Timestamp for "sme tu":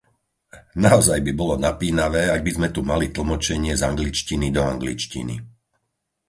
2.57-2.81